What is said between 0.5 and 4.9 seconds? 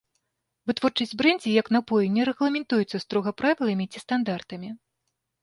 Вытворчасць брэндзі як напою не рэгламентуецца строга правіламі ці стандартамі.